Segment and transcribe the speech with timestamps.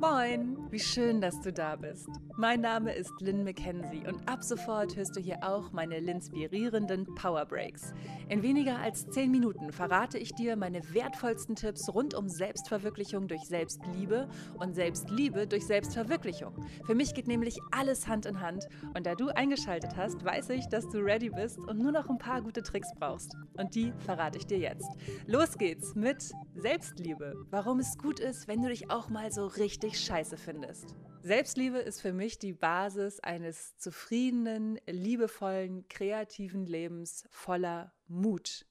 [0.00, 2.08] Moin, wie schön, dass du da bist.
[2.36, 7.44] Mein Name ist Lynn McKenzie und ab sofort hörst du hier auch meine inspirierenden Power
[7.44, 7.92] Breaks.
[8.28, 13.42] In weniger als 10 Minuten verrate ich dir meine wertvollsten Tipps rund um Selbstverwirklichung durch
[13.42, 14.28] Selbstliebe
[14.58, 16.54] und Selbstliebe durch Selbstverwirklichung.
[16.84, 20.66] Für mich geht nämlich alles Hand in Hand und da du eingeschaltet hast, weiß ich,
[20.68, 23.36] dass du ready bist und nur noch ein paar gute Tricks brauchst.
[23.56, 24.88] Und die verrate ich dir jetzt.
[25.26, 27.34] Los geht's mit Selbstliebe.
[27.50, 30.94] Warum es gut ist, wenn du dich auch mal so richtig richtig scheiße findest.
[31.24, 38.66] Selbstliebe ist für mich die Basis eines zufriedenen, liebevollen, kreativen Lebens voller Mut.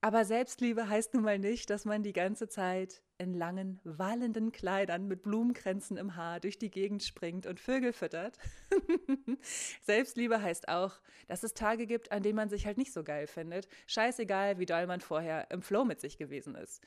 [0.00, 5.08] Aber Selbstliebe heißt nun mal nicht, dass man die ganze Zeit in langen, wallenden Kleidern
[5.08, 8.38] mit Blumenkränzen im Haar durch die Gegend springt und Vögel füttert.
[9.82, 13.26] Selbstliebe heißt auch, dass es Tage gibt, an denen man sich halt nicht so geil
[13.26, 13.68] findet.
[13.86, 16.82] Scheißegal, wie doll man vorher im Flow mit sich gewesen ist.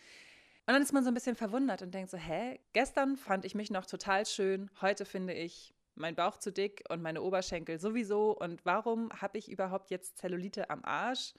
[0.68, 3.56] Und dann ist man so ein bisschen verwundert und denkt so, hä, gestern fand ich
[3.56, 8.38] mich noch total schön, heute finde ich mein Bauch zu dick und meine Oberschenkel sowieso.
[8.38, 11.34] Und warum habe ich überhaupt jetzt Zellulite am Arsch?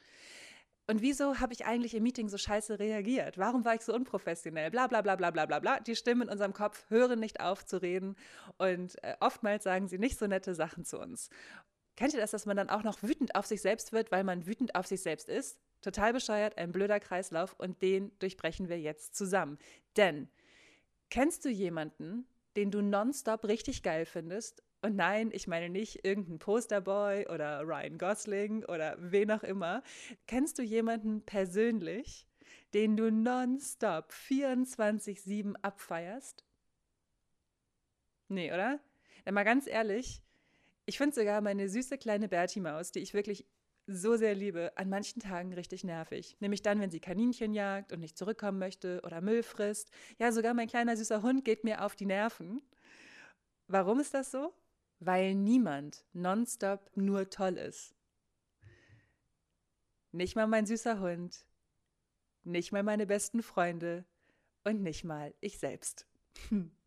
[0.86, 3.36] Und wieso habe ich eigentlich im Meeting so scheiße reagiert?
[3.36, 4.70] Warum war ich so unprofessionell?
[4.70, 5.80] Bla bla bla bla bla bla bla.
[5.80, 8.16] Die Stimmen in unserem Kopf hören nicht auf zu reden
[8.56, 11.28] und äh, oftmals sagen sie nicht so nette Sachen zu uns.
[11.96, 14.46] Kennt ihr das, dass man dann auch noch wütend auf sich selbst wird, weil man
[14.46, 15.60] wütend auf sich selbst ist?
[15.80, 19.58] Total bescheuert, ein blöder Kreislauf und den durchbrechen wir jetzt zusammen.
[19.96, 20.28] Denn
[21.10, 22.26] kennst du jemanden,
[22.56, 24.62] den du nonstop richtig geil findest?
[24.82, 29.82] Und nein, ich meine nicht irgendeinen Posterboy oder Ryan Gosling oder wen auch immer.
[30.26, 32.26] Kennst du jemanden persönlich,
[32.74, 36.44] den du nonstop 24-7 abfeierst?
[38.28, 38.80] Nee, oder?
[39.24, 40.22] Dann mal ganz ehrlich,
[40.86, 43.46] ich finde sogar meine süße kleine Bertie-Maus, die ich wirklich
[43.88, 46.36] so sehr liebe, an manchen Tagen richtig nervig.
[46.40, 49.90] Nämlich dann, wenn sie Kaninchen jagt und nicht zurückkommen möchte oder Müll frisst.
[50.18, 52.62] Ja, sogar mein kleiner süßer Hund geht mir auf die Nerven.
[53.66, 54.52] Warum ist das so?
[55.00, 57.94] Weil niemand nonstop nur toll ist.
[60.12, 61.44] Nicht mal mein süßer Hund,
[62.44, 64.04] nicht mal meine besten Freunde
[64.64, 66.06] und nicht mal ich selbst.
[66.48, 66.70] Hm.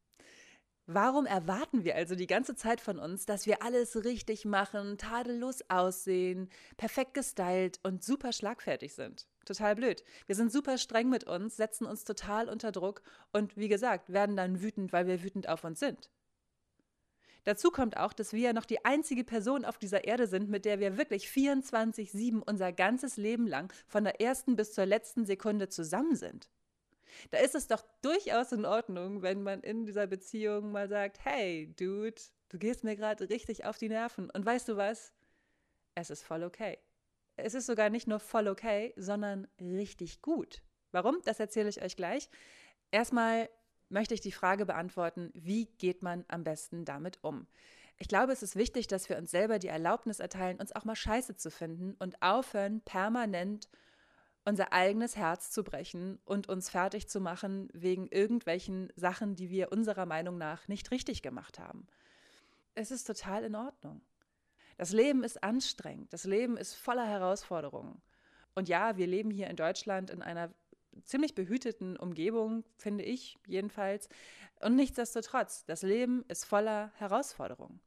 [0.88, 5.60] Warum erwarten wir also die ganze Zeit von uns, dass wir alles richtig machen, tadellos
[5.70, 9.28] aussehen, perfekt gestylt und super schlagfertig sind?
[9.46, 10.04] Total blöd.
[10.26, 14.36] Wir sind super streng mit uns, setzen uns total unter Druck und wie gesagt, werden
[14.36, 16.10] dann wütend, weil wir wütend auf uns sind.
[17.44, 20.66] Dazu kommt auch, dass wir ja noch die einzige Person auf dieser Erde sind, mit
[20.66, 25.70] der wir wirklich 24-7 unser ganzes Leben lang von der ersten bis zur letzten Sekunde
[25.70, 26.50] zusammen sind.
[27.30, 31.74] Da ist es doch durchaus in Ordnung, wenn man in dieser Beziehung mal sagt, hey,
[31.78, 34.30] Dude, du gehst mir gerade richtig auf die Nerven.
[34.30, 35.14] Und weißt du was?
[35.96, 36.78] Es ist voll okay.
[37.36, 40.62] Es ist sogar nicht nur voll okay, sondern richtig gut.
[40.92, 41.22] Warum?
[41.26, 42.30] Das erzähle ich euch gleich.
[42.92, 43.50] Erstmal
[43.90, 47.48] möchte ich die Frage beantworten, wie geht man am besten damit um?
[47.98, 50.96] Ich glaube, es ist wichtig, dass wir uns selber die Erlaubnis erteilen, uns auch mal
[50.96, 53.70] scheiße zu finden und aufhören, permanent
[54.46, 59.72] unser eigenes Herz zu brechen und uns fertig zu machen wegen irgendwelchen Sachen, die wir
[59.72, 61.86] unserer Meinung nach nicht richtig gemacht haben.
[62.74, 64.02] Es ist total in Ordnung.
[64.78, 68.02] Das Leben ist anstrengend, das Leben ist voller Herausforderungen.
[68.56, 70.54] Und ja, wir leben hier in Deutschland in einer
[71.04, 74.10] ziemlich behüteten Umgebung, finde ich jedenfalls.
[74.60, 77.80] Und nichtsdestotrotz, das Leben ist voller Herausforderungen.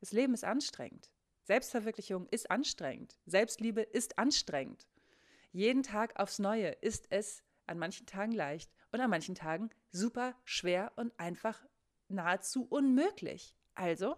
[0.00, 1.10] Das Leben ist anstrengend.
[1.42, 3.18] Selbstverwirklichung ist anstrengend.
[3.26, 4.86] Selbstliebe ist anstrengend.
[5.52, 10.34] Jeden Tag aufs Neue ist es an manchen Tagen leicht und an manchen Tagen super
[10.44, 11.64] schwer und einfach
[12.08, 13.56] nahezu unmöglich.
[13.74, 14.16] Also,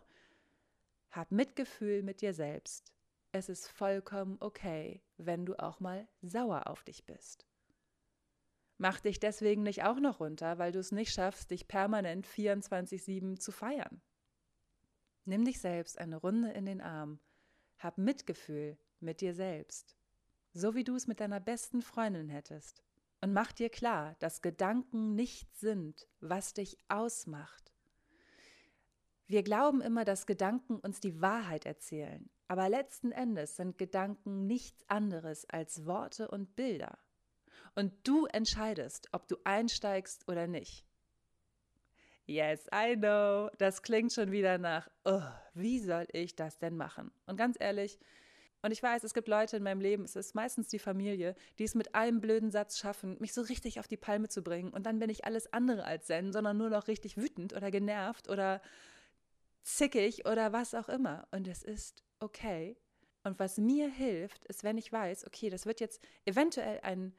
[1.10, 2.92] hab Mitgefühl mit dir selbst.
[3.32, 7.46] Es ist vollkommen okay, wenn du auch mal sauer auf dich bist.
[8.78, 13.38] Mach dich deswegen nicht auch noch runter, weil du es nicht schaffst, dich permanent 24-7
[13.38, 14.00] zu feiern.
[15.26, 17.20] Nimm dich selbst eine Runde in den Arm.
[17.78, 19.99] Hab Mitgefühl mit dir selbst
[20.52, 22.82] so wie du es mit deiner besten Freundin hättest.
[23.20, 27.72] Und mach dir klar, dass Gedanken nicht sind, was dich ausmacht.
[29.26, 34.82] Wir glauben immer, dass Gedanken uns die Wahrheit erzählen, aber letzten Endes sind Gedanken nichts
[34.88, 36.98] anderes als Worte und Bilder.
[37.76, 40.84] Und du entscheidest, ob du einsteigst oder nicht.
[42.26, 43.50] Yes, I know.
[43.58, 45.22] Das klingt schon wieder nach, oh,
[45.54, 47.12] wie soll ich das denn machen?
[47.26, 47.98] Und ganz ehrlich,
[48.62, 51.64] und ich weiß, es gibt Leute in meinem Leben, es ist meistens die Familie, die
[51.64, 54.70] es mit einem blöden Satz schaffen, mich so richtig auf die Palme zu bringen.
[54.70, 58.28] Und dann bin ich alles andere als Zen, sondern nur noch richtig wütend oder genervt
[58.28, 58.60] oder
[59.62, 61.26] zickig oder was auch immer.
[61.30, 62.76] Und es ist okay.
[63.24, 67.12] Und was mir hilft, ist, wenn ich weiß, okay, das wird jetzt eventuell ein,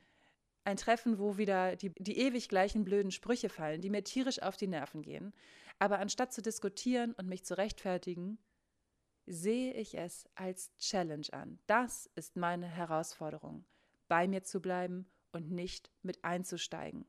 [0.63, 4.57] Ein Treffen, wo wieder die, die ewig gleichen blöden Sprüche fallen, die mir tierisch auf
[4.57, 5.33] die Nerven gehen.
[5.79, 8.37] Aber anstatt zu diskutieren und mich zu rechtfertigen,
[9.25, 11.59] sehe ich es als Challenge an.
[11.67, 13.65] Das ist meine Herausforderung,
[14.07, 17.05] bei mir zu bleiben und nicht mit einzusteigen.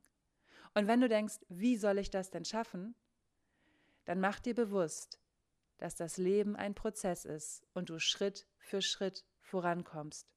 [0.75, 2.95] Und wenn du denkst, wie soll ich das denn schaffen,
[4.05, 5.21] dann mach dir bewusst,
[5.79, 10.29] dass das Leben ein Prozess ist und du Schritt für Schritt vorankommst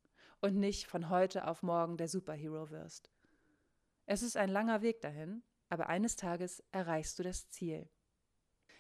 [0.42, 3.10] und nicht von heute auf morgen der Superhero wirst.
[4.06, 7.90] Es ist ein langer Weg dahin, aber eines Tages erreichst du das Ziel.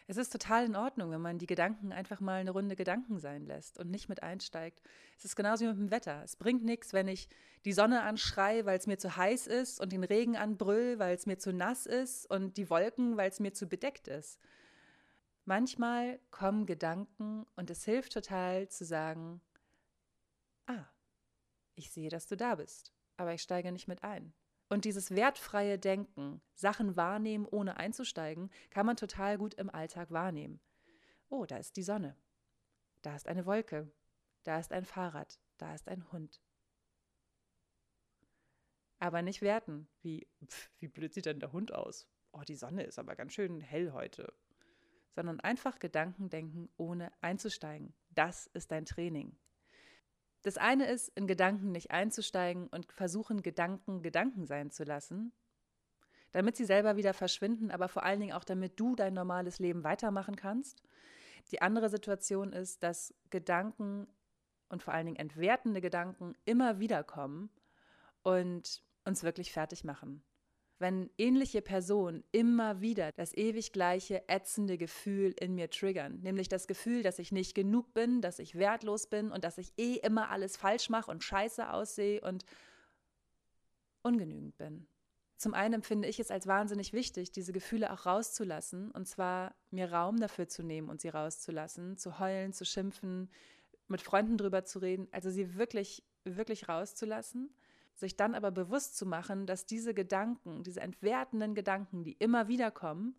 [0.07, 3.45] Es ist total in Ordnung, wenn man die Gedanken einfach mal eine Runde Gedanken sein
[3.47, 4.81] lässt und nicht mit einsteigt.
[5.17, 6.21] Es ist genauso wie mit dem Wetter.
[6.23, 7.27] Es bringt nichts, wenn ich
[7.65, 11.25] die Sonne anschreie, weil es mir zu heiß ist und den Regen anbrüll, weil es
[11.25, 14.39] mir zu nass ist und die Wolken, weil es mir zu bedeckt ist.
[15.45, 19.41] Manchmal kommen Gedanken und es hilft total zu sagen,
[20.67, 20.85] ah,
[21.73, 24.33] ich sehe, dass du da bist, aber ich steige nicht mit ein.
[24.67, 30.59] Und dieses wertfreie Denken, Sachen wahrnehmen, ohne einzusteigen, kann man total gut im Alltag wahrnehmen.
[31.29, 32.15] Oh, da ist die Sonne.
[33.01, 33.91] Da ist eine Wolke.
[34.43, 35.39] Da ist ein Fahrrad.
[35.57, 36.41] Da ist ein Hund.
[38.99, 42.07] Aber nicht werten, wie, pf, wie blöd sieht denn der Hund aus?
[42.31, 44.33] Oh, die Sonne ist aber ganz schön hell heute.
[45.11, 47.93] Sondern einfach Gedanken denken, ohne einzusteigen.
[48.09, 49.37] Das ist dein Training.
[50.45, 55.33] Das eine ist, in Gedanken nicht einzusteigen und versuchen, Gedanken Gedanken sein zu lassen,
[56.33, 59.83] damit sie selber wieder verschwinden, aber vor allen Dingen auch, damit du dein normales Leben
[59.83, 60.83] weitermachen kannst.
[61.51, 64.07] Die andere Situation ist, dass Gedanken
[64.69, 67.49] und vor allen Dingen entwertende Gedanken immer wieder kommen
[68.21, 70.23] und uns wirklich fertig machen
[70.77, 76.67] wenn ähnliche Personen immer wieder das ewig gleiche ätzende Gefühl in mir triggern, nämlich das
[76.67, 80.29] Gefühl, dass ich nicht genug bin, dass ich wertlos bin und dass ich eh immer
[80.29, 82.45] alles falsch mache und scheiße aussehe und
[84.01, 84.85] ungenügend bin.
[85.37, 89.91] Zum einen empfinde ich es als wahnsinnig wichtig, diese Gefühle auch rauszulassen und zwar mir
[89.91, 93.29] Raum dafür zu nehmen und sie rauszulassen, zu heulen, zu schimpfen,
[93.87, 97.53] mit Freunden drüber zu reden, also sie wirklich, wirklich rauszulassen
[97.99, 102.71] sich dann aber bewusst zu machen, dass diese Gedanken, diese entwertenden Gedanken, die immer wieder
[102.71, 103.15] kommen,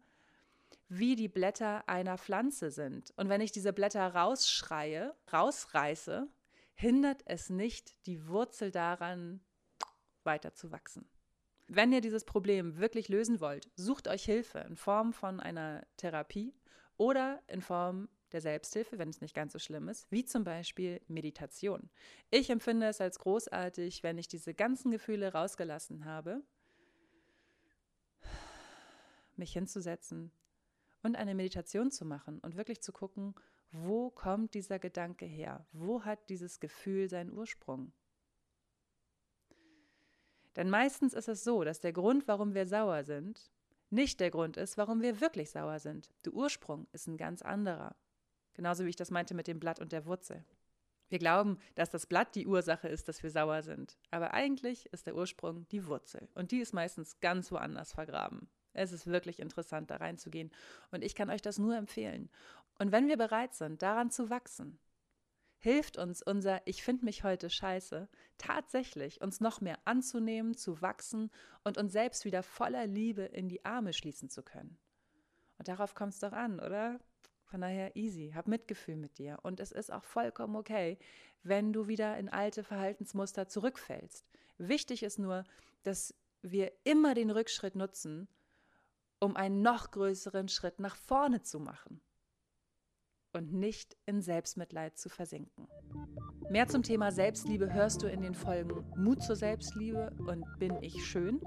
[0.89, 3.13] wie die Blätter einer Pflanze sind.
[3.17, 6.29] Und wenn ich diese Blätter rausschreie, rausreiße,
[6.75, 9.41] hindert es nicht die Wurzel daran,
[10.23, 11.09] weiter zu wachsen.
[11.69, 16.55] Wenn ihr dieses Problem wirklich lösen wollt, sucht euch Hilfe in Form von einer Therapie
[16.97, 21.01] oder in Form der Selbsthilfe, wenn es nicht ganz so schlimm ist, wie zum Beispiel
[21.09, 21.91] Meditation.
[22.31, 26.43] Ich empfinde es als großartig, wenn ich diese ganzen Gefühle rausgelassen habe,
[29.37, 30.33] mich hinzusetzen
[31.03, 33.35] und eine Meditation zu machen und wirklich zu gucken,
[33.71, 35.67] wo kommt dieser Gedanke her?
[35.73, 37.93] Wo hat dieses Gefühl seinen Ursprung?
[40.57, 43.51] Denn meistens ist es so, dass der Grund, warum wir sauer sind,
[43.91, 46.11] nicht der Grund ist, warum wir wirklich sauer sind.
[46.25, 47.95] Der Ursprung ist ein ganz anderer.
[48.57, 50.43] Genauso wie ich das meinte mit dem Blatt und der Wurzel.
[51.09, 53.99] Wir glauben, dass das Blatt die Ursache ist, dass wir sauer sind.
[54.11, 56.29] Aber eigentlich ist der Ursprung die Wurzel.
[56.35, 58.49] Und die ist meistens ganz woanders vergraben.
[58.73, 60.51] Es ist wirklich interessant, da reinzugehen.
[60.91, 62.31] Und ich kann euch das nur empfehlen.
[62.79, 64.79] Und wenn wir bereit sind, daran zu wachsen,
[65.59, 71.31] hilft uns unser Ich finde mich heute scheiße tatsächlich, uns noch mehr anzunehmen, zu wachsen
[71.63, 74.79] und uns selbst wieder voller Liebe in die Arme schließen zu können.
[75.59, 76.99] Und darauf kommt es doch an, oder?
[77.47, 79.39] Von daher easy, hab Mitgefühl mit dir.
[79.43, 80.99] Und es ist auch vollkommen okay,
[81.43, 84.27] wenn du wieder in alte Verhaltensmuster zurückfällst.
[84.59, 85.45] Wichtig ist nur,
[85.83, 88.29] dass wir immer den Rückschritt nutzen,
[89.21, 92.01] um einen noch größeren Schritt nach vorne zu machen
[93.37, 95.69] und nicht in Selbstmitleid zu versinken.
[96.49, 101.05] Mehr zum Thema Selbstliebe hörst du in den Folgen Mut zur Selbstliebe und Bin ich
[101.05, 101.41] schön.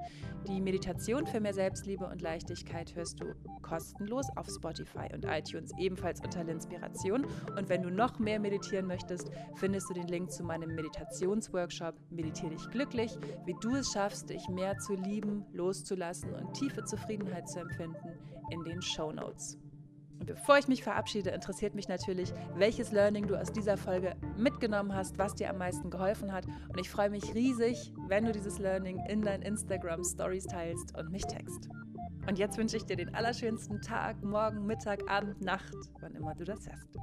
[0.47, 6.19] Die Meditation für mehr Selbstliebe und Leichtigkeit hörst du kostenlos auf Spotify und iTunes, ebenfalls
[6.19, 7.25] unter Linspiration.
[7.57, 12.51] Und wenn du noch mehr meditieren möchtest, findest du den Link zu meinem Meditationsworkshop Meditiere
[12.51, 17.59] dich glücklich, wie du es schaffst, dich mehr zu lieben, loszulassen und tiefe Zufriedenheit zu
[17.59, 18.19] empfinden
[18.51, 19.57] in den Show Notes.
[20.19, 24.93] Und bevor ich mich verabschiede, interessiert mich natürlich, welches Learning du aus dieser Folge mitgenommen
[24.93, 26.45] hast, was dir am meisten geholfen hat.
[26.45, 31.11] Und ich freue mich riesig, wenn du dieses Learning in deinen Instagram Stories teilst und
[31.11, 31.69] mich text.
[32.27, 36.43] Und jetzt wünsche ich dir den allerschönsten Tag, Morgen, Mittag, Abend, Nacht, wann immer du
[36.43, 36.97] das hast.